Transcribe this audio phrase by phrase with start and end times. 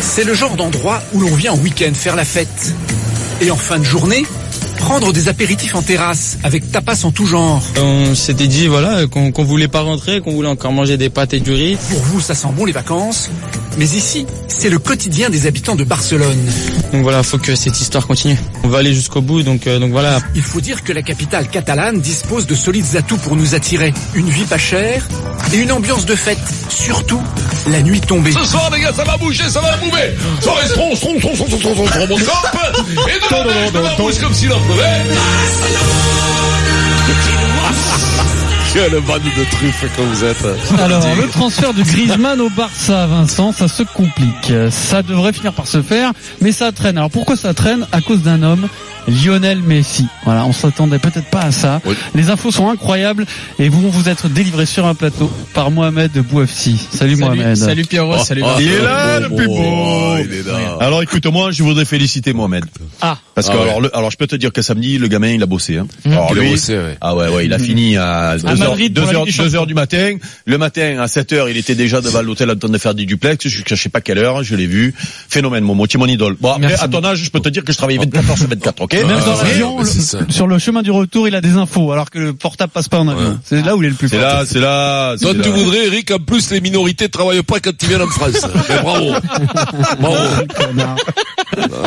[0.00, 2.74] C'est le genre d'endroit où l'on vient en week-end faire la fête.
[3.40, 4.24] Et en fin de journée,
[4.78, 7.62] prendre des apéritifs en terrasse avec tapas en tout genre.
[7.76, 11.34] On s'était dit voilà qu'on qu'on voulait pas rentrer, qu'on voulait encore manger des pâtes
[11.34, 11.76] et du riz.
[11.90, 13.30] Pour vous, ça sent bon les vacances.
[13.78, 16.36] Mais ici, c'est le quotidien des habitants de Barcelone.
[16.92, 18.36] Donc voilà, faut que cette histoire continue.
[18.64, 20.18] On va aller jusqu'au bout, donc euh, donc voilà.
[20.34, 23.94] Il faut dire que la capitale catalane dispose de solides atouts pour nous attirer.
[24.14, 25.06] Une vie pas chère
[25.52, 26.38] et une ambiance de fête.
[26.68, 27.22] Surtout,
[27.68, 28.32] la nuit tombée.
[28.32, 30.12] Ce soir, les gars, ça va bouger, ça va bouger.
[30.76, 32.18] Mon.
[33.06, 35.04] Et demain, bouge comme s'il en pleuvait.
[38.72, 40.44] Quelle bande de truffes que vous êtes.
[40.78, 44.52] Alors, le transfert de Griezmann au Barça, Vincent, ça se complique.
[44.70, 46.98] Ça devrait finir par se faire, mais ça traîne.
[46.98, 47.86] Alors pourquoi ça traîne?
[47.92, 48.68] À cause d'un homme,
[49.08, 50.06] Lionel Messi.
[50.24, 51.80] Voilà, on s'attendait peut-être pas à ça.
[51.84, 51.94] Oui.
[52.14, 53.26] Les infos sont incroyables
[53.58, 56.76] et vous vont vous être délivrés sur un plateau par Mohamed Bouafsi.
[56.92, 57.56] Salut, Mohamed.
[57.56, 58.42] salut Pierrot, salut.
[58.44, 60.16] Ah, Il est là, le plus bon, beau.
[60.18, 60.76] Il est là.
[60.80, 62.64] Alors écoute, moi, je voudrais féliciter Mohamed.
[63.00, 63.18] Ah.
[63.34, 63.62] Parce que Ah ouais.
[63.68, 65.76] alors, le- alors, je peux te dire que samedi, le gamin, il a bossé.
[65.78, 65.86] Hein.
[66.04, 66.12] Mmh.
[66.12, 66.96] Alors Il a bossé, ouais.
[67.00, 69.34] ah ouais, ouais, il a fini à 2 heures, Madrid pour deux la heures, Ligue
[69.36, 69.58] des deux Champions.
[69.60, 70.16] heures du matin.
[70.44, 73.06] Le matin, à 7 heures, il était déjà devant l'hôtel en train de faire du
[73.06, 73.46] duplex.
[73.48, 74.92] Je, je sais pas quelle heure, je l'ai vu.
[75.28, 76.36] Phénomène, Momo, tu es mon idole.
[76.40, 78.48] Bon, après, à ton âge, je peux te dire que je travaillais 24 heures sur
[78.48, 78.96] 24, ok?
[79.04, 79.78] Même dans Ah, l'avion,
[80.28, 82.98] sur le chemin du retour, il a des infos, alors que le portable passe pas
[83.00, 83.30] en avion.
[83.30, 83.36] Ouais.
[83.44, 84.26] C'est là où il est le plus C'est fort.
[84.26, 85.14] là, c'est là.
[85.18, 85.54] c'est Toi, tu là.
[85.56, 88.46] voudrais, Eric, en plus, les minorités travaillent pas quand ils viennent en France.
[88.68, 89.12] Mais bravo.
[90.00, 90.16] Bravo.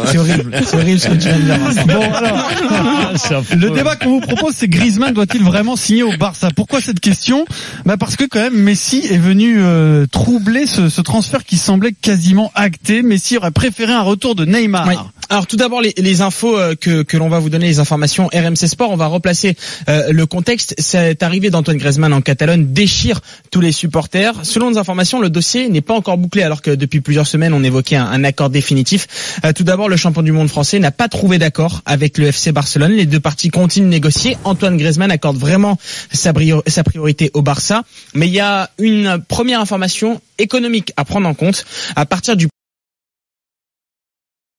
[0.06, 1.86] C'est horrible, c'est horrible ce que tu viens de dire.
[1.88, 6.50] Bon, alors, le débat qu'on vous propose, c'est Griezmann doit-il vraiment signer au Barça?
[6.56, 7.46] Pourquoi cette question?
[7.86, 11.94] Bah Parce que quand même, Messi est venu euh, troubler ce, ce transfert qui semblait
[11.94, 13.02] quasiment acté.
[13.02, 14.88] Messi aurait préféré un retour de Neymar.
[14.88, 14.96] Oui.
[15.32, 18.28] Alors tout d'abord les, les infos euh, que, que l'on va vous donner, les informations
[18.34, 19.56] RMC Sport, on va replacer
[19.88, 20.76] euh, le contexte.
[20.78, 24.34] Cette arrivée d'Antoine Griezmann en Catalogne déchire tous les supporters.
[24.44, 27.64] Selon nos informations, le dossier n'est pas encore bouclé alors que depuis plusieurs semaines on
[27.64, 29.40] évoquait un, accord définitif.
[29.46, 32.52] Euh, tout d'abord, le champion du monde français n'a pas trouvé d'accord avec le FC
[32.52, 32.92] Barcelone.
[32.92, 34.36] Les deux parties continuent de négocier.
[34.44, 35.78] Antoine Griezmann accorde vraiment
[36.12, 36.34] sa,
[36.68, 41.34] sa priorité au Barça, mais il y a une première information économique à prendre en
[41.34, 41.64] compte.
[41.96, 42.50] À partir du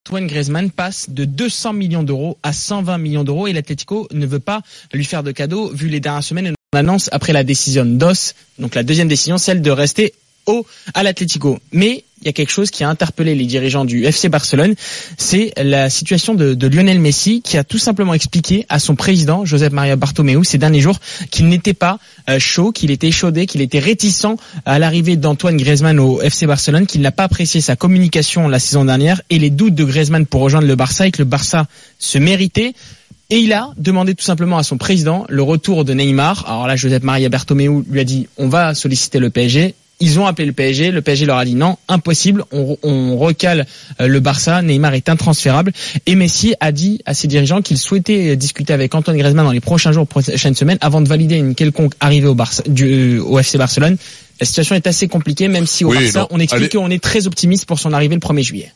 [0.05, 4.41] Antoine Griezmann passe de 200 millions d'euros à 120 millions d'euros et l'Atlético ne veut
[4.41, 7.85] pas lui faire de cadeau vu les dernières semaines et on annonce après la décision
[7.85, 10.13] d'Os, donc la deuxième décision, celle de rester
[10.47, 11.61] au à l'Atlético.
[11.71, 14.75] Mais il y a quelque chose qui a interpellé les dirigeants du FC Barcelone,
[15.19, 19.73] c'est la situation de, Lionel Messi qui a tout simplement expliqué à son président Josep
[19.73, 20.99] Maria Bartomeu ces derniers jours
[21.31, 21.99] qu'il n'était pas
[22.31, 26.87] euh, chaud, qu'il était chaudé, qu'il était réticent à l'arrivée d'Antoine Griezmann au FC Barcelone,
[26.87, 30.41] qu'il n'a pas apprécié sa communication la saison dernière et les doutes de Griezmann pour
[30.41, 31.67] rejoindre le Barça et que le Barça
[31.99, 32.75] se méritait.
[33.31, 36.45] Et il a demandé tout simplement à son président le retour de Neymar.
[36.47, 39.75] Alors là, Josep Maria Bertomeu lui a dit on va solliciter le PSG.
[40.03, 43.69] Ils ont appelé le PSG, le PSG leur a dit non, impossible, on, on recale
[44.01, 45.73] euh, le Barça, Neymar est intransférable.
[46.07, 49.61] Et Messi a dit à ses dirigeants qu'il souhaitait discuter avec Antoine Griezmann dans les
[49.61, 53.59] prochains jours, prochaines semaines, avant de valider une quelconque arrivée au, Barça, du, au FC
[53.59, 53.97] Barcelone.
[54.41, 57.03] La situation est assez compliquée, même si au Oui, Barça, non, on explique qu'on est
[57.03, 58.73] très optimiste pour son arrivée le 1er juillet.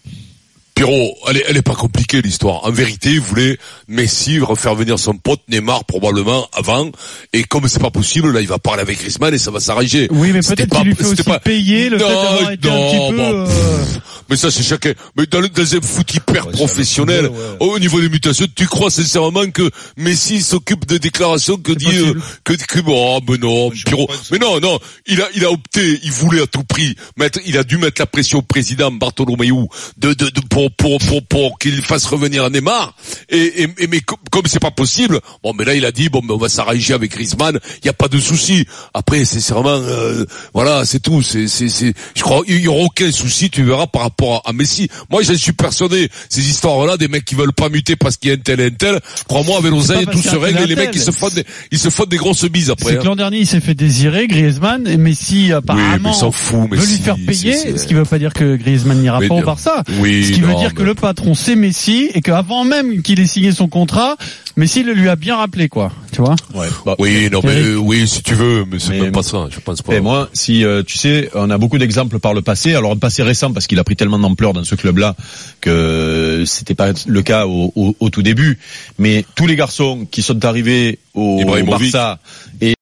[0.77, 2.65] Pierrot, elle est, elle est pas compliquée l'histoire.
[2.67, 3.57] En vérité, il voulait
[3.89, 6.91] Messi refaire venir son pote Neymar probablement avant.
[7.33, 10.07] Et comme c'est pas possible, là, il va parler avec Griezmann et ça va s'arranger.
[10.11, 12.69] Oui, mais peut-être pas- qu'il lui fait aussi pas- payer le fait Non, d'avoir été
[12.69, 13.17] un non, petit peu...
[13.17, 14.93] bon, euh, pff, Mais ça, c'est chacun.
[15.17, 19.49] Mais dans le deuxième foot hyper Ouais, professionnel, au niveau des mutations, tu crois sincèrement
[19.51, 22.13] que Messi s'occupe de déclarations que dit, euh,
[22.45, 24.09] que, que, oh, mais non, Pierrot.
[24.31, 27.57] Mais non, non, il a, il a opté, il voulait à tout prix mettre, il
[27.57, 29.67] a dû mettre la pression au président Bartolomeu
[29.97, 32.95] de, de, de pour, pour, pour, pour qu'il fasse revenir Neymar.
[33.29, 36.09] Et, et, et mais com- comme c'est pas possible, bon, mais là, il a dit,
[36.09, 38.67] bon, mais on va s'arranger avec Griezmann, il y a pas de souci.
[38.95, 40.25] Après, c'est vraiment, euh,
[40.55, 43.87] voilà, c'est tout, c'est, c'est, c'est, je crois, il y aura aucun souci, tu verras,
[43.87, 44.89] par rapport à, à Messi.
[45.11, 48.33] Moi, je suis persuadé, ces histoires-là, des mecs qui veulent pas muter parce qu'il y
[48.33, 50.95] a un tel et un tel, crois-moi, avec l'oseille, tout se règle, et les mecs,
[50.95, 52.91] ils se font des, ils se font des grosses bises après.
[52.91, 53.01] C'est hein.
[53.01, 56.87] que l'an dernier, il s'est fait désirer, Griezmann, et Messi apparemment il s'en fout, veut
[56.87, 59.43] lui faire payer, ce qui veut pas dire que Griezmann n'ira Mais pas au.
[59.47, 59.85] Barça.
[60.01, 63.21] Oui, ce qui veut dire que mais- le patron c'est Messi et qu'avant même qu'il
[63.21, 64.17] ait signé son contrat,
[64.57, 66.37] Messi le lui a bien rappelé quoi, tu vois.
[66.55, 66.69] Ouais.
[66.85, 69.61] Bah, Oui, non, mais euh, oui, si tu veux, mais c'est même pas ça, je
[69.61, 69.95] pense pas.
[69.95, 72.75] Et moi, si euh, tu sais, on a beaucoup d'exemples par le passé.
[72.75, 75.15] Alors un passé récent parce qu'il a pris tellement d'ampleur dans ce club-là
[75.61, 78.59] que c'était pas le cas au, au- au tout début.
[78.99, 81.43] Mais tous les garçons qui sont arrivés au.
[81.67, 82.19] Barça
[82.61, 82.75] et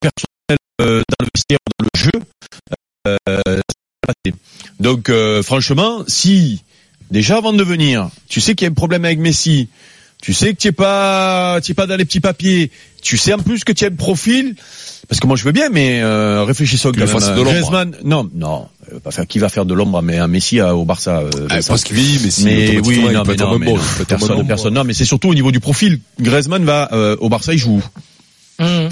[0.00, 2.10] personnel euh, dans le vestiaire, dans le jeu,
[3.08, 3.60] euh.
[4.80, 6.62] Donc euh, franchement, si
[7.10, 9.68] déjà avant de venir, tu sais qu'il y a un problème avec Messi,
[10.22, 12.70] tu sais que tu es pas, es pas dans les petits papiers,
[13.02, 14.54] tu sais en plus que tu as un profil,
[15.08, 17.08] parce que moi je veux bien, mais euh, réfléchissons quand même.
[17.36, 17.50] de l'ombre.
[17.52, 20.60] Griezmann, non, non, euh, va pas faire, qui va faire de l'ombre à à Messi
[20.60, 21.20] à- au Barça.
[21.20, 23.66] euh, Ah, parce qu'il vieillit, mais si, mais oui, non, mais non, un mais
[24.40, 24.74] un personne.
[24.74, 26.00] Non, mais c'est surtout au niveau du profil.
[26.20, 27.82] Griezmann va euh, au Barça, il joue.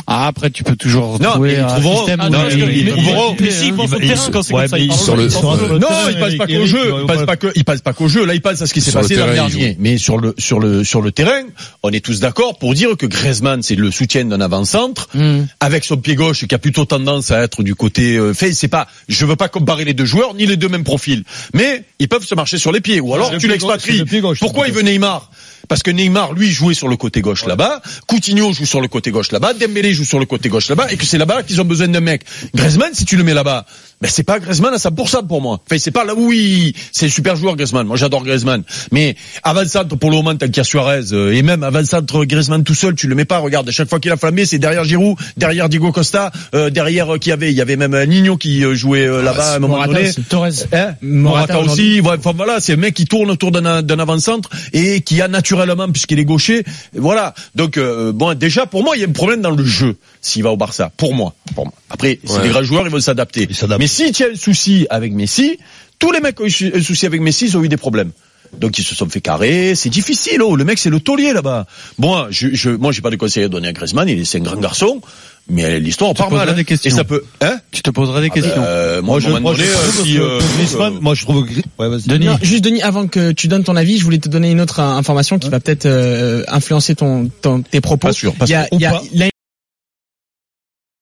[0.07, 2.61] Ah, après, tu peux toujours Non, trouver mais ils un trouveront- non, où parce il-
[2.61, 4.89] que- il- mais- il- trouveront- Mais s'il pense au terrain quand c'est comme ça, il
[4.89, 6.95] parle sur le- sur sur le- Non, il passe pas qu'au jeu.
[7.01, 8.25] Il passe pas que, qu'au jeu.
[8.25, 9.77] Là, il passe à ce qui s'est passé l'an dernier.
[9.79, 11.43] Mais sur le, sur le, sur le terrain,
[11.83, 15.41] on est tous d'accord pour dire que Griezmann, c'est le soutien d'un avant-centre, Mm.
[15.61, 18.53] avec son pied gauche qui a plutôt tendance à être du côté euh, fait.
[18.53, 21.25] C'est pas, je veux pas comparer les deux joueurs, ni les deux mêmes profils.
[21.55, 23.01] Mais ils peuvent se marcher sur les pieds.
[23.01, 24.05] Ou alors le tu l'expatries.
[24.41, 25.31] Pourquoi il veut Neymar?
[25.69, 29.11] Parce que Neymar, lui, jouait sur le côté gauche là-bas, Coutinho joue sur le côté
[29.11, 31.65] gauche là-bas, Dembélé joue sur le côté gauche là-bas, et que c'est là-bas qu'ils ont
[31.65, 32.23] besoin d'un mec.
[32.55, 33.67] Griezmann, si tu le mets là-bas,
[34.01, 35.61] ben c'est pas Griezmann à 100% pour moi.
[35.67, 37.87] Enfin, c'est pas là, oui, c'est un super joueur Griezmann.
[37.87, 38.63] Moi, j'adore Griezmann.
[38.93, 42.65] Mais avant-centre, pour le moment, tant qu'il y a Suarez, euh, et même avant-centre, Griezmann
[42.65, 43.39] tout seul, tu le mets pas.
[43.39, 47.15] Regarde, à chaque fois qu'il a flammé, c'est derrière Giroud, derrière Diego Costa, euh, derrière
[47.15, 49.57] euh, qui avait, il y avait même euh, Nino qui euh, jouait euh, là-bas à
[49.57, 50.11] un moment Morata donné.
[50.29, 50.47] Torres.
[50.73, 50.95] Hein?
[51.03, 51.99] Morata Morata aujourd'hui.
[51.99, 55.29] aussi, ouais, enfin, voilà, c'est un mec qui tourne autour d'un avant-centre et qui a
[55.29, 55.58] naturellement,
[55.93, 56.65] puisqu'il est gaucher,
[56.95, 57.35] voilà.
[57.55, 60.43] Donc euh, bon, déjà pour moi, il y a un problème dans le jeu s'il
[60.43, 60.91] va au Barça.
[60.97, 61.75] Pour moi, pour moi.
[61.91, 62.43] Après, c'est Ouais.
[62.43, 63.49] des grands joueurs, ils vont s'adapter.
[63.79, 65.59] Mais si tu as un souci avec Messi,
[65.99, 68.13] tous les mecs qui ont eu un souci avec Messi, ils ont eu des problèmes.
[68.59, 70.41] Donc ils se sont fait carrer, c'est difficile.
[70.41, 71.67] Oh, le mec c'est le taulier là-bas.
[71.99, 74.39] Moi, je, je, moi j'ai pas de conseil à donner à Griezmann, il est c'est
[74.39, 75.03] un grand garçon,
[75.49, 76.55] mais l'histoire part poseras mal.
[76.55, 76.57] hein.
[76.57, 76.91] des questions.
[76.91, 78.53] Et ça peut, hein Tu te poseras des questions.
[78.63, 81.15] euh, Moi, moi, je, moi, je donné, trouve euh, si, que euh, Griezmann, euh, moi,
[81.15, 82.03] je trouve que, ouais, vas-y.
[82.09, 82.27] Denis.
[82.27, 84.81] Non, juste Denis, avant que tu donnes ton avis, je voulais te donner une autre
[84.81, 88.09] euh, information qui va peut-être euh, influencer ton, ton- tes propos.
[88.09, 88.69] Pas sûr, pas Il y a, sûr.
[88.73, 89.03] il y a- Ou pas.
[89.15, 89.31] l'année-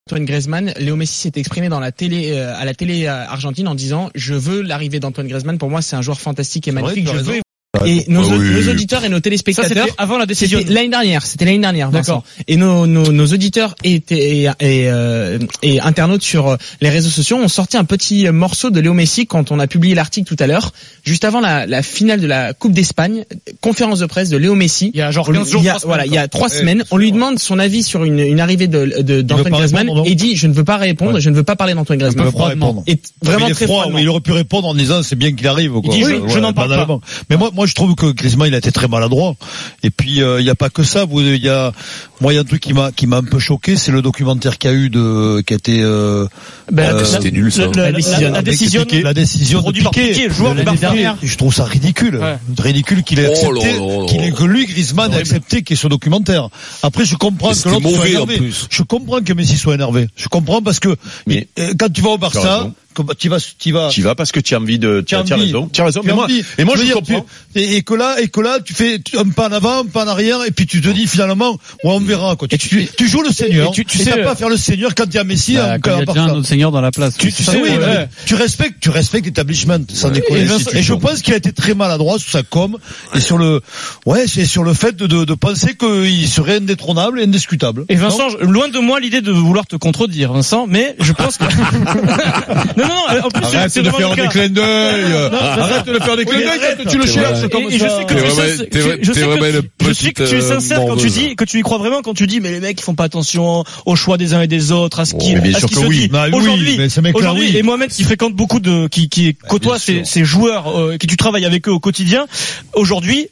[0.09, 3.67] Antoine Griezmann, Léo Messi s'est exprimé dans la télé, euh, à la télé euh, argentine
[3.67, 5.59] en disant je veux l'arrivée d'Antoine Griezmann.
[5.59, 7.09] Pour moi, c'est un joueur fantastique et magnifique.
[7.13, 7.41] je veux.
[7.84, 8.50] Et nos, Ah oui.
[8.64, 9.84] nos auditeurs et nos Ça, téléspectateurs.
[9.87, 10.61] c'était avant la décision.
[10.69, 11.25] L'année dernière.
[11.26, 11.90] C'était l'année dernière.
[11.90, 12.25] D'accord.
[12.49, 17.11] Et nos, nos, nos auditeurs et, et, et, euh, et internautes sur euh, les réseaux
[17.11, 20.43] sociaux ont sorti un petit morceau de Léo Messi quand on a publié l'article tout
[20.43, 20.73] à l'heure,
[21.05, 23.25] juste avant la, la finale de la Coupe d'Espagne,
[23.61, 24.90] conférence de presse de Léo Messi.
[24.94, 26.12] Il y a genre On lui- 15 jours, il y a, trois semaines, voilà, il
[26.12, 26.84] y a trois semaines.
[26.90, 30.17] On lui demande son avis sur une, une arrivée de, de, d'Antoine Griezmann et il
[30.17, 31.20] dit je ne veux pas répondre, Ouais.
[31.20, 32.28] je ne veux pas parler d'Antoine Il Griezmann.
[32.34, 32.82] répondre.
[32.87, 33.99] Et vraiment il est très froid, froidement.
[33.99, 35.73] il aurait pu répondre en disant c'est bien qu'il arrive.
[35.73, 35.94] Quoi.
[35.94, 36.99] dit, je- je n'en parle pas.
[37.31, 39.35] Mais moi, moi, je trouve que Griezmann, il a été très maladroit.
[39.83, 41.05] Et puis, euh, il n'y a pas que ça.
[41.05, 41.73] Vous, il y a,
[42.21, 44.03] moi, il y a un truc qui m'a, qui m'a un peu choqué, c'est le
[44.03, 46.27] documentaire qu'il y a eu de, qui a été, euh,
[46.73, 47.67] Ben, Euh, la- c'était nul, ça.
[47.67, 48.21] la- la- La décision.
[48.21, 48.83] la- la décision.
[48.83, 50.95] Piqué, la décision de Piqué, Piqué, joueur de de l'année Barça.
[50.95, 51.17] dernière.
[51.23, 52.17] Je trouve ça ridicule.
[52.17, 52.37] Ouais.
[52.59, 53.77] Ridicule qu'il ait Oh accepté,
[54.09, 56.49] qu'il ait, que lui, Griezmann, ait accepté qu'il y ait ce documentaire.
[56.83, 58.51] Après, je comprends que l'autre soit énervé.
[58.71, 60.09] Je comprends que Messi soit énervé.
[60.17, 60.97] Je comprends parce que,
[61.27, 62.71] Mais- euh, quand tu vas au Barça,
[63.19, 65.69] tu vas, tu vas, Tu vas parce que tu as envie de, tu as, raison,
[65.73, 66.01] tu as raison.
[66.05, 66.27] Mais moi,
[66.59, 67.27] et moi Je je veux dire, comprends.
[67.55, 69.85] tu- et, et que là, et que là, tu fais un pas en avant, un
[69.87, 72.49] pas en arrière, et puis tu te dis finalement, ouais, on verra, quoi.
[72.49, 73.69] Tu, tu, tu joues le seigneur.
[73.69, 75.25] et tu- tu et sais, t'as pas à faire le seigneur quand il y a
[75.25, 77.17] Messi, Bah, quand il y a déjà un autre seigneur dans la place.
[77.17, 78.09] Tu, sais, oui, ouais.
[78.27, 80.47] tu respectes, tu respectes l'établissement, sans déconner.
[80.73, 82.77] et je pense qu'il a été très maladroit sur sa com
[83.15, 83.61] et sur le,
[84.07, 87.85] ouais, c'est sur le fait de, de, de penser qu'il serait indétrônable et indiscutable.
[87.89, 91.45] Et Vincent, loin de moi l'idée de vouloir te contredire, Vincent, mais je pense que.
[92.88, 93.27] non, non.
[93.27, 95.12] En plus, Arrête c'est de vraiment faire le des clins d'œil.
[95.41, 97.99] Arrête de faire des clins d'œil quand tu le cherches comme Et, je ça.
[97.99, 99.62] sais que T'es tu es vraiment- sincère- t'es vrai- je t'es sais vraiment que une
[99.62, 101.79] tu- je sais que tu es euh, sincère quand tu dis, que tu y crois
[101.79, 104.43] vraiment quand tu dis, mais les mecs ils font pas attention au choix des uns
[104.43, 105.87] et des autres, à ce qui, Oh, mais bien à ce sûr qui que se
[105.87, 105.99] oui.
[106.00, 106.09] dit.
[106.09, 107.56] Bah oui, Aujourd'hui, mais ce mec-là, aujourd'hui, oui.
[107.56, 111.16] et Mohamed qui fréquente beaucoup de, qui, qui côtoie bien ces, joueurs, euh, qui tu
[111.16, 112.26] travailles avec eux au quotidien,
[112.75, 113.28] aujourd'hui,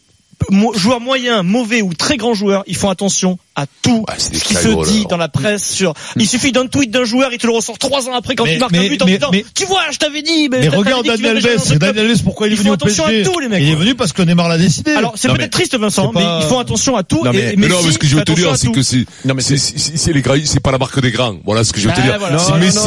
[0.50, 4.30] mo- joueurs moyens, mauvais ou très grands joueurs, ils font attention à tout Ah, ce
[4.30, 5.06] qui se dit alors.
[5.08, 8.08] dans la presse sur, il suffit d'un tweet d'un joueur, il te le ressort trois
[8.08, 9.82] ans après quand Mais- tu marques mais- un but en mais- disant, mais- tu vois,
[9.92, 12.06] je t'avais dit, mais, Mais regarde dit Daniel Alves, Daniel.
[12.10, 13.62] Alves, pourquoi il est Ils venu font au attention PSG à tout, les mecs.
[13.62, 14.92] Il est venu parce que Neymar l'a décidé.
[14.92, 17.24] Alors c'est peut-être triste Vincent, mais ils font attention à tout.
[17.24, 18.82] Non, mais- et, Mais non, Messi mais ce que je veux te dire, c'est que
[18.82, 21.36] c'est, Non, mais c'est, c'est, c'est les grands, c'est pas la marque des grands.
[21.44, 22.40] Voilà ce que je veux te Bah, dire.
[22.40, 22.78] Si Messi,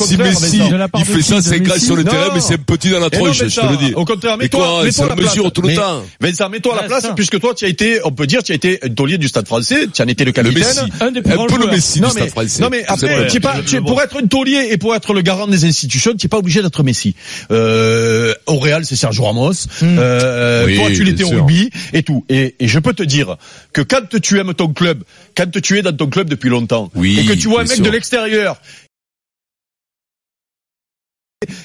[0.00, 0.60] si Messi,
[0.98, 3.10] il fait ça, c'est grâce Messi sur le terrain, mais c'est un petit dans la
[3.10, 3.94] tronche, je te le dis.
[3.94, 5.52] Au contraire, Et mets-toi, à la mesure place.
[5.52, 6.02] tout le Mais- temps.
[6.20, 8.54] Vincent, mets-toi à la place, puisque toi, tu as été, on peut dire, tu as
[8.56, 10.62] été un taulier du Stade français, tu en étais le Le capitaine.
[10.86, 10.92] Messi.
[11.00, 11.66] Un des plus Un grands le.
[11.68, 12.62] Messi Non mais, français.
[12.62, 15.20] non mais après, tu es pas, tu pour être un taulier et pour être le
[15.22, 17.14] garant des institutions, tu n'es pas obligé d'être Messi.
[17.50, 19.52] Euh, au Real, c'est Sergio Ramos.
[19.82, 22.24] Euh, Oui, toi, tu l'étais au rugby et tout.
[22.28, 23.36] Et, et je peux te dire
[23.72, 25.02] que quand tu aimes ton club,
[25.36, 27.74] quand tu es dans ton club depuis longtemps, Oui, et que tu vois un mec
[27.76, 27.84] sûr.
[27.84, 28.60] de l'extérieur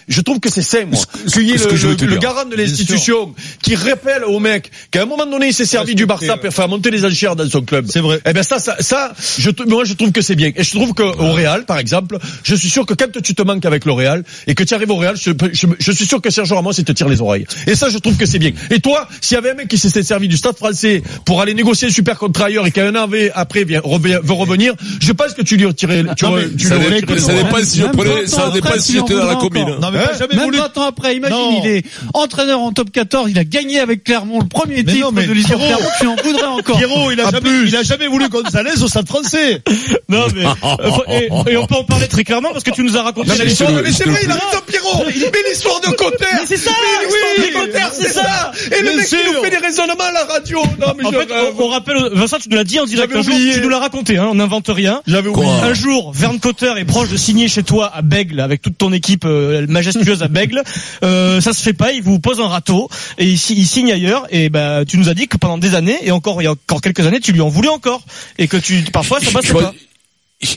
[0.08, 1.01] je trouve que c'est sain, moi.
[1.27, 3.75] Ce- Qu'il y ait ce le, que je veux le- le garant de l'institution qui
[3.75, 6.91] rappelle au mec qu'à un moment donné, il s'est servi du Barça pour faire monter
[6.91, 7.86] les enchères dans son club.
[7.89, 8.20] C'est vrai.
[8.25, 10.51] Eh ben ça, ça, ça, je, moi je trouve que c'est bien.
[10.55, 13.65] Et je trouve qu'au Real, par exemple, je suis sûr que quand tu te manques
[13.65, 16.29] avec le Real et que tu arrives au Real, je, je, je suis sûr que
[16.29, 17.46] Sergio Ramos il te tire les oreilles.
[17.67, 18.51] Et ça, je trouve que c'est bien.
[18.70, 21.53] Et toi, s'il y avait un mec qui s'était servi du Stade Français pour aller
[21.53, 25.34] négocier un super contrat ailleurs et qu'un an après vient, revient- veut revenir, je pense
[25.34, 27.86] que tu lui retirais, tu, Non, tu Ça lui dépend- retirais ça dépend si je
[27.86, 29.75] prenais, ça dépend si j'étais dans la commune.
[29.91, 30.57] N'avait Hein jamais Même voulu.
[30.57, 31.62] 20 ans après, imagine, Non.
[31.63, 31.83] il est
[32.13, 35.25] entraîneur en top 14, il a gagné avec Clermont le premier Mais titre non, mais
[35.27, 36.77] de l'histoire Clermont, tu en voudrais encore.
[36.77, 37.67] Pierrot, il a À jamais, plus.
[37.67, 39.62] il a jamais voulu Gonzalez au stade français.
[40.10, 42.83] Non mais euh, faut- et, et on peut en parler très clairement parce que tu
[42.83, 43.71] nous as raconté mais l'histoire.
[43.71, 45.05] mais c'est vrai, il a raison, Pierrot.
[45.15, 46.25] Il met l'histoire de Cotter.
[46.33, 48.51] Mais c'est ça, Mais l'histoire oui, de Cotter, c'est ça.
[48.77, 50.62] Et le mec qui nous fait des raisonnements à la radio.
[50.81, 53.15] Non, mais En je fait, on, on rappelle, Vincent, tu nous l'as dit en direct
[53.15, 55.01] un jour, tu nous l'as raconté, hein, on n'invente rien.
[55.07, 55.48] J'avais oublié.
[55.63, 58.91] Un jour, Verne Cotter est proche de signer chez toi à Bègle avec toute ton
[58.91, 60.64] équipe euh, majestueuse à Bègle.
[61.04, 64.26] Euh, ça se fait pas, il vous pose un râteau et il, il signe ailleurs.
[64.30, 66.52] Et bah, tu nous as dit que pendant des années et encore il y a
[66.52, 68.04] encore quelques années, tu lui en voulais encore
[68.38, 69.74] et que tu parfois ça passe pas.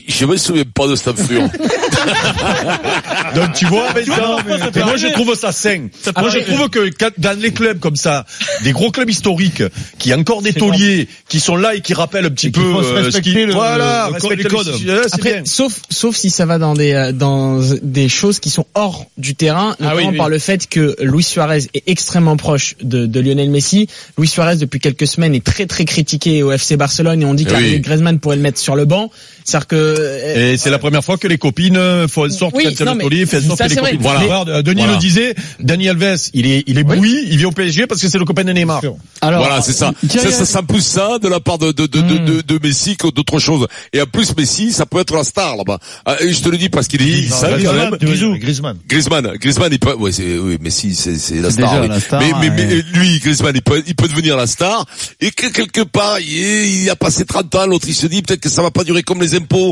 [0.07, 1.51] Je, me souviens pas de cette influence.
[3.35, 4.37] Donc tu vois, mais, vois, non,
[4.73, 5.87] mais- moi je trouve ça sain.
[6.17, 8.25] Moi je trouve que dans les clubs comme ça,
[8.63, 9.63] des gros clubs historiques,
[9.99, 13.11] qui ont encore des tauliers, qui sont là et qui rappellent un petit peu euh,
[13.11, 14.67] ce qui, respecter le- voilà, le- respecter les codes.
[14.83, 15.41] les- c'est Après, bien.
[15.45, 19.35] sauf sauf si ça va dans des euh, dans des choses qui sont hors du
[19.35, 20.17] terrain, notamment oui, oui.
[20.17, 23.87] par le fait que Luis Suarez est extrêmement proche de, de Lionel Messi.
[24.17, 27.45] Luis Suarez depuis quelques semaines est très très critiqué au FC Barcelone et on dit
[27.49, 27.79] Eh oui.
[27.81, 29.11] Griezmann pourrait le mettre sur le banc.
[29.43, 32.55] C'est-à-dire que euh, Et c'est la première fois que les copines euh, font en sorte
[32.55, 33.91] Oui, non, le mais ça, que les vrai.
[33.91, 34.01] copines.
[34.01, 34.43] Voilà.
[34.47, 34.93] Euh, Denis Voilà.
[34.93, 36.97] le disait, Dani Alves, il est, il est Oui.
[36.97, 38.81] bouilli, il vient au PSG parce que c'est le copain de Neymar.
[39.21, 39.91] Alors, voilà, c'est ça.
[40.09, 42.25] Ça, ça, ça pousse ça de la part de, de, de, de, Hmm.
[42.25, 43.67] de, de Messi que d'autres choses.
[43.93, 45.79] Et en plus, Messi, ça peut être la star là-bas.
[46.05, 47.95] Ah, Et je te le dis parce qu'il est, même.
[47.99, 48.77] Griezmann, Griezmann.
[48.87, 51.69] Griezmann, Griezmann, il peut, ouais, c'est, oui, Messi, c'est, c'est la star.
[51.71, 51.87] déjà oui.
[51.89, 54.85] la star, mais, mais, mais lui, Griezmann, il peut, il peut devenir la star.
[55.19, 58.41] Et que quelque part, il, il a passé 30 ans, l'autre, il se dit peut-être
[58.41, 59.64] que ça va pas durer comme les impôts.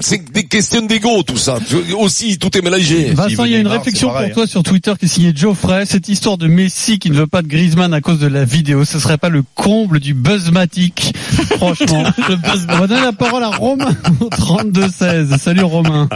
[0.00, 1.58] C'est des questions d'ego, tout ça.
[1.98, 3.12] Aussi, tout est mélangé.
[3.12, 5.32] Vincent, il y a une Neymar, réflexion pareil, pour toi sur Twitter qui est signée
[5.34, 5.86] Geoffrey.
[5.86, 8.84] Cette histoire de Messi qui ne veut pas de Griezmann à cause de la vidéo,
[8.84, 11.12] ce serait pas le comble du buzzmatic
[11.56, 12.04] Franchement.
[12.68, 15.38] On va donner la parole à Romain au 32-16.
[15.38, 16.08] Salut Romain.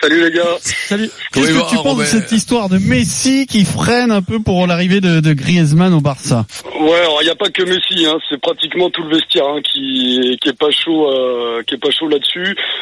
[0.00, 0.42] Salut les gars.
[0.60, 1.10] Salut.
[1.32, 5.00] Qu'est-ce que tu penses de cette histoire de Messi qui freine un peu pour l'arrivée
[5.00, 6.44] de, de Griezmann au Barça?
[6.80, 9.60] Ouais, alors il n'y a pas que Messi, hein, c'est pratiquement tout le vestiaire hein,
[9.62, 12.35] qui qui est pas chaud, euh, qui est pas chaud là-dessus,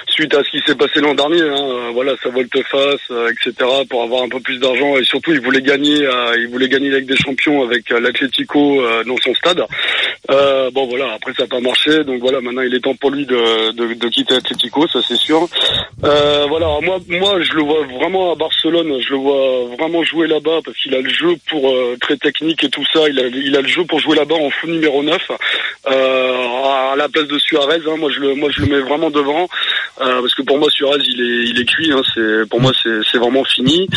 [0.07, 1.43] suite à ce qui s'est passé l'an dernier.
[1.43, 3.53] Hein, euh, voilà, sa volte-face, euh, etc.
[3.89, 6.93] Pour avoir un peu plus d'argent et surtout il voulait gagner, euh, il voulait gagner
[6.93, 9.63] avec des champions avec l'Atlético dans son stade.
[10.73, 13.27] Bon voilà, après ça n'a pas marché, donc voilà, maintenant il est temps pour lui
[13.27, 15.47] de de, quitter l'Atlético, ça c'est sûr.
[16.01, 20.61] Voilà, moi moi je le vois vraiment à Barcelone, je le vois vraiment jouer là-bas
[20.65, 23.61] parce qu'il a le jeu pour très technique et tout ça, il a il a
[23.61, 25.21] le jeu pour jouer là-bas en fou numéro 9
[25.87, 27.81] euh, à la place de Suarez.
[27.87, 30.69] Hein, moi je le moi je le mets vraiment devant euh, parce que pour moi
[30.71, 31.93] Suarez il est il est cuit.
[31.93, 33.89] Hein, c'est pour moi c'est vraiment fini.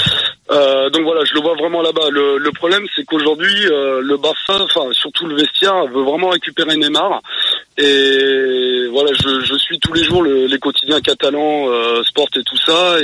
[0.49, 2.09] Euh, donc voilà, je le vois vraiment là-bas.
[2.09, 7.21] Le, problème c'est qu'aujourd'hui euh, le Barça, enfin surtout le vestiaire veut vraiment récupérer Neymar.
[7.77, 11.67] Et voilà, je, suis tous les jours le- les quotidiens catalans,
[12.03, 12.97] Sport et tout ça,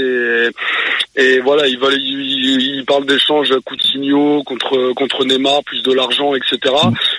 [1.16, 6.74] et, voilà, ils veulent, ils parlent d'échanges Coutinho contre contre Neymar, plus de l'argent, etc.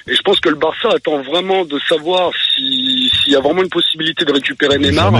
[0.06, 3.62] Et je pense que le Barça attend vraiment de savoir si s'il y a vraiment
[3.62, 5.14] une possibilité de récupérer Neymar.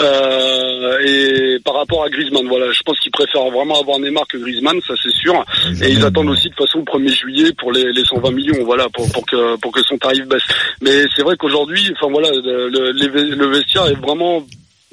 [0.00, 4.36] Euh, et par rapport à Griezmann, voilà, je pense qu'ils préfèrent vraiment avoir Neymar que
[4.36, 5.44] Griezmann, ça c'est sûr.
[5.82, 8.88] Et ils attendent aussi de façon le 1er juillet pour les, les 120 millions, voilà,
[8.90, 10.42] pour, pour que pour que son tarif baisse.
[10.82, 14.42] Mais c'est vrai qu'aujourd'hui, enfin voilà, le, le, le vestiaire est vraiment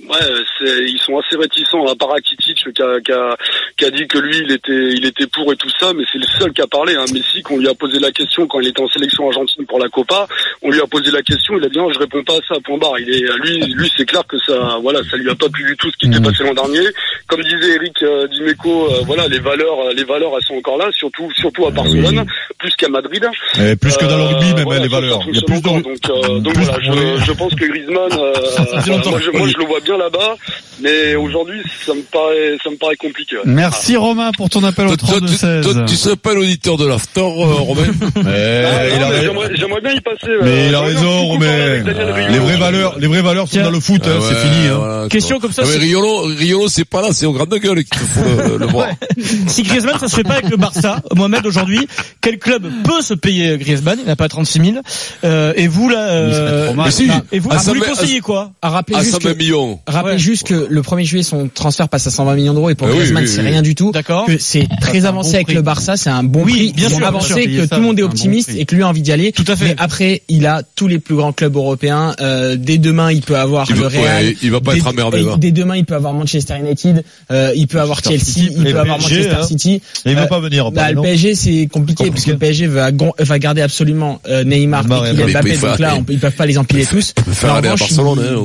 [0.09, 3.37] Ouais, c'est, ils sont assez réticents, à part Rakitic qui a, qui, a,
[3.77, 6.19] qui a dit que lui, il était, il était pour et tout ça, mais c'est
[6.19, 6.95] le seul qui a parlé.
[6.95, 7.05] Hein.
[7.13, 9.89] Messi, qu'on lui a posé la question quand il était en sélection argentine pour la
[9.89, 10.27] Copa,
[10.61, 12.59] on lui a posé la question, il a dit non, je réponds pas à ça,
[12.63, 12.99] point barre.
[12.99, 15.77] Il est, lui, lui, c'est clair que ça, voilà, ça lui a pas plu du
[15.77, 16.87] tout ce qui s'est passé l'an dernier.
[17.27, 20.77] Comme disait Eric euh, Dimeco, euh, voilà, les valeurs, euh, les valeurs, elles sont encore
[20.77, 22.25] là, surtout, surtout à Barcelone,
[22.59, 23.25] plus qu'à Madrid.
[23.59, 25.21] Et plus que dans le Euh, rugby, même voilà, les valeurs.
[25.27, 28.11] Il y a plus de donc, euh, donc plus voilà, je, je pense que Griezmann,
[28.13, 28.33] euh,
[28.85, 30.35] je, moi je le vois bien là-bas,
[30.81, 33.35] mais aujourd'hui ça me paraît, ça me paraît compliqué.
[33.37, 33.41] ouais.
[33.45, 35.85] Merci Romain pour ton appel au Toi, toi, tu- toi, 32-16.
[35.85, 37.83] tu serais pas l'auditeur de l'after, euh, Romain
[38.15, 39.21] Ah, il non, a mais raison.
[39.21, 40.31] J'aimerais j'aimerais bien y passer.
[40.41, 41.83] Mais euh, il a raison, Romain.
[41.83, 42.31] Riolo.
[42.31, 44.67] Les vraies valeurs, les vraies valeurs sont dans le foot, hein, c'est fini.
[44.67, 45.07] Hein.
[45.09, 47.83] Question comme ça, Ah, mais c'est- Riolo, Riolo, c'est pas là, c'est au grande gueule
[47.83, 48.87] qu'il faut le, le voir.
[49.47, 51.87] Si Griezmann, ça se fait pas avec le Barça, Mohamed aujourd'hui,
[52.21, 53.97] quel club peut se payer Griezmann?
[54.01, 54.77] Il n'a pas 36 000.
[55.23, 58.51] Euh, et vous là, euh, Mais si, et vous, vous lui 120 conseillez quoi?
[58.61, 59.79] À rappeler à juste 120 que, millions.
[59.87, 60.19] Rappelez Ouais.
[60.19, 62.91] juste que le 1er juillet son transfert passe à 120 millions d'euros et pour Ah
[62.91, 63.91] oui, Griezmann oui, c'est rien du tout.
[63.91, 64.25] D'accord.
[64.25, 65.55] Que c'est très avancé bon avec prix.
[65.55, 67.85] le Barça, c'est un bon Oui, prix, bien sûr, avancé bien sûr, que tout le
[67.85, 69.31] monde est bon optimiste et que lui a envie d'y aller.
[69.31, 69.65] Tout à fait.
[69.65, 72.15] Mais après, il a tous les plus grands clubs européens.
[72.21, 74.25] Euh, dès demain, il peut avoir Il le va- Real.
[74.25, 75.35] ouais, il va pas Dès- être emmerdé, là.
[75.37, 77.03] Dès demain, il peut avoir Manchester United.
[77.31, 78.19] euh, il peut avoir Chelsea.
[78.19, 79.47] City, il peut avoir PSG, Manchester hein.
[79.47, 79.73] City.
[80.05, 80.71] Et il Euh, veut pas venir.
[80.71, 84.43] Bah, le PSG c'est compliqué, parce que le PSG va, gon- va garder absolument euh,
[84.43, 85.57] Neymar Kylian Mbappé.
[85.57, 87.13] Donc là ils peuvent pas les empiler tous.
[87.43, 87.61] hein,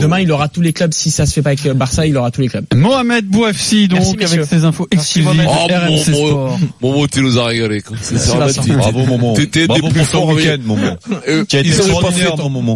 [0.01, 2.31] demain il aura tous les clubs si ça se fait pas avec Barça, il aura
[2.31, 2.65] tous les clubs.
[2.75, 5.31] Mohamed Bouafsi, donc, Merci, avec ses infos exclusives.
[5.47, 6.59] Oh, RMC mon, Sport.
[6.83, 7.81] mon, Momo, tu nous as régalé.
[7.81, 7.97] quoi.
[8.01, 8.63] Vincent.
[8.63, 9.35] tu- Bravo, Momo.
[9.35, 10.29] T'étais des plus forts.
[10.29, 10.87] week-end, Momo.
[11.29, 12.75] Euh, Qui a été ils auraient pas extraordinaire, fait- mon Momo.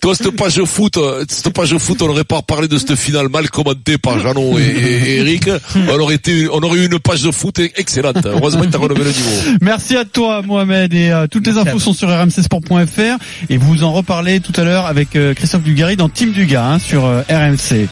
[0.00, 3.28] Toi, cette page foot, euh, cette page foot, on n'aurait pas parlé de cette finale
[3.28, 5.48] mal commentée par Jeannot et, Eric.
[5.88, 8.18] On aurait été, on aurait eu une page de foot excellente.
[8.24, 9.56] Heureusement que t'as relevé le niveau.
[9.60, 13.92] Merci à toi, Mohamed, et euh, toutes les infos sont sur rmcsport.fr et vous en
[13.92, 17.84] reparlez tout à l'heure avec euh, Christophe Dugarry dans Team Dugas hein, sur euh, RMC.